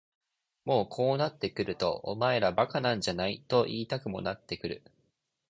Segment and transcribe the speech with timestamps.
[0.65, 4.81] もうこうなってくるとお前ら馬鹿なんじゃないと言いたくもなってくる。